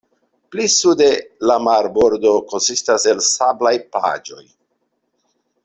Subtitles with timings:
[0.53, 1.09] Pli sude
[1.51, 4.43] la marbordo konsistas el sablaj plaĝoj.